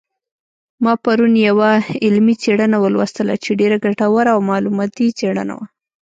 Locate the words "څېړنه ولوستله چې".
2.41-3.57